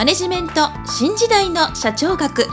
[0.00, 2.46] マネジメント新時代の社長学。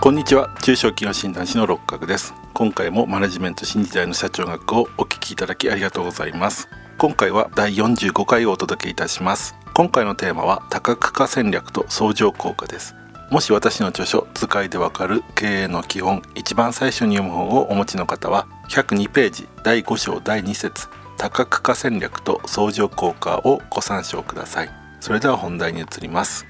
[0.00, 0.48] こんにちは。
[0.62, 2.32] 中小企業診断士の六角です。
[2.54, 6.70] 今回もマネジメント新時代の社長学をお聞きいただきありがとうございます。
[6.96, 9.54] 今回は第45回をお届けいたします。
[9.74, 12.94] 今回のテーマは多角化戦略と相乗効果です。
[13.30, 21.01] もし私の著書図解でわかる経営の基本一番最初に読む本をお持ちの方は102ページ第5章第2節。
[21.22, 24.70] 多角化戦略と相乗効果をご参照ください。
[24.98, 26.46] それでは本題に移ります。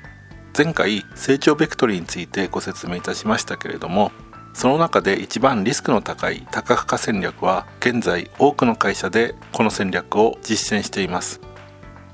[0.56, 4.12] 前回成長ベクトルについてご説明いたしましたけれども
[4.54, 11.42] その中で一番リスクの高い多角化戦略は現在多くの会社でこの戦略を実践しています。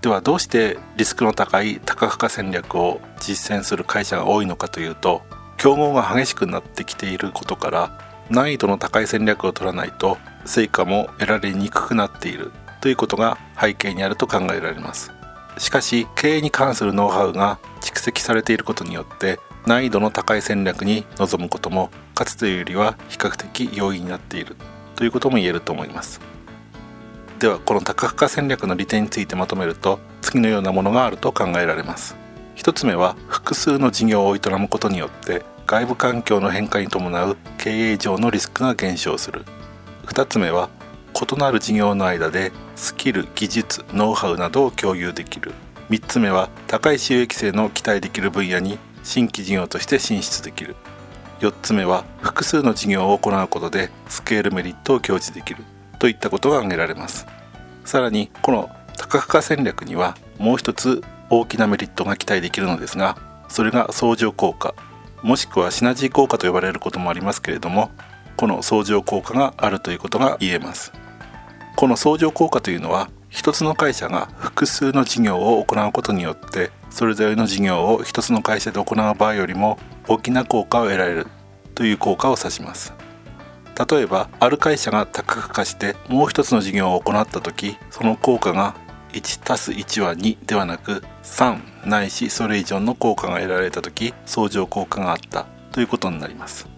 [0.00, 5.22] ではどうしてリスクの高い多角化戦略を実践する会社が多いのかというと
[5.58, 15.12] 競合が激しくなってきていることから難易度の高い戦略を取らないと成果も得られにくくなっているということが背景にあると考えられます。
[15.58, 24.56] しかし経営に関するノウハウが蓄積されていることによって難易度の高い戦略に臨むこともかつてよりは比較的容易になっている
[24.94, 26.20] ということも言えると思います。
[27.38, 32.16] ではこの多角化戦略の利点についてまとめると次のようなものがあると考えられます。
[32.56, 39.44] 1つ目は複数の事業を営むことによって外部環境の変化に伴う経営上のリスクが減少する。
[40.08, 40.70] 2つ目は
[41.14, 45.52] 異なる事業の間でスキル技術ノウハウなどを共有できる。
[45.90, 50.76] 3つ目は高い収益性の期待できる分野に新規事業として進出できる。
[51.40, 55.62] 4つ目は複数の事業を行うことでスケールメリットを享受できる。
[55.98, 57.26] といったことが挙げられます。
[57.84, 63.16] さらにこの多角化戦略にはもう一つ大きなメリットが期待できるのですが
[63.48, 64.74] それが相乗効果
[65.22, 67.90] もしくはシナジー効果と呼ばれることもありますけれども
[68.38, 70.92] この相乗効果があるということが言えます。
[71.74, 79.76] この相乗効果というのは一つの会社が複数の事業を行うことによってそれぞれの事業を一つの会社で行う場合よりも
[80.06, 81.26] 大きな効果を得られる
[81.74, 82.94] という効果を指します。
[83.90, 88.76] 例えばある会社が多角化してもう一つの事業を行った時その効果が
[89.14, 96.77] 1+1 は2ではなく3ないしそれ以上の効果が得られた時相乗効果があったということになります。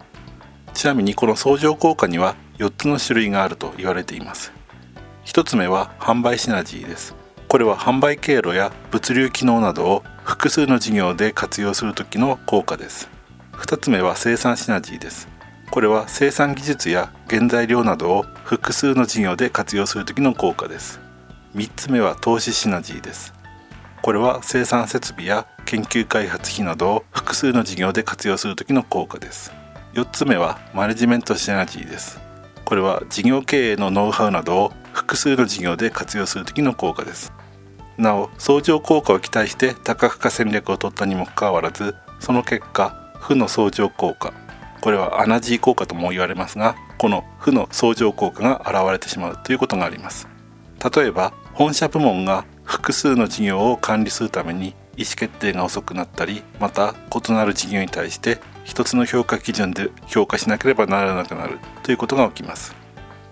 [0.81, 4.51] ちなみにこの相乗効果には4つの種類があると言われています。
[5.27, 7.15] 1つ目は販売シナジーです。
[7.49, 13.11] これは販売経路や物流機能などを複数の事業で活用する時の効果です。
[13.59, 15.29] 2つ目は生産シナジーです。
[15.71, 20.99] これは生産技術や原材料などを複数の事業で活用する時の効果です。
[21.57, 23.35] 3つ目は投資シナジーです。
[24.01, 29.60] これは生産設備や研究開発費などを複数の事業で活用する時の効果です。
[29.95, 32.21] 4つ目はマネジメントシナジーです。
[32.65, 37.33] これは事業経営のノウハウなどを複数の事業で活用する時の効果です。
[37.99, 44.33] なお相乗効果を期待して多角化戦略を取ったにもかかわらずその結果負の相乗効果。
[44.81, 50.29] これはアナジー効果とも言われますがこの負の相乗効果が現れてしまうということがあります。
[50.95, 62.75] 例えば本社部門が複数の事業を管理するために意思決定が遅くなったりまた異なる事業に対して一つの評価基準で評価しなければならなくなるということが起きます。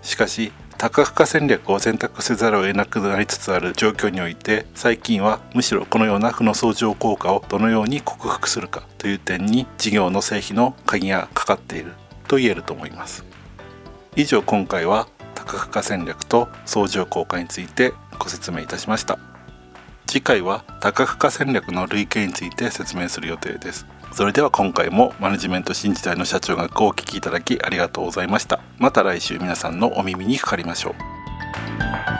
[0.01, 11.93] しかし多角化戦略を選択せざるを得なくなりつつある状況において最近はむしろこのような負の相乗効果をどのように克服するかという点に事業の成否の鍵がかかっている
[12.27, 13.25] と言えると思います。
[14.15, 19.28] 以上今回は多角化戦略と相乗効果についてご説明いたしました。
[20.09, 23.85] 次回は多角化戦略の類型について説明する予定です。
[24.11, 28.59] それでは今回もマネジメント新時代の社長学をお聞きいただきありがとうございました。
[28.79, 32.18] また来週皆さんのお耳にかかりましょう。